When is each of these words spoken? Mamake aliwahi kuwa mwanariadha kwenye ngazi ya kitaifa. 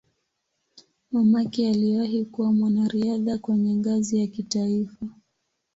Mamake 1.11 1.69
aliwahi 1.69 2.25
kuwa 2.25 2.53
mwanariadha 2.53 3.37
kwenye 3.37 3.75
ngazi 3.75 4.19
ya 4.19 4.27
kitaifa. 4.27 5.05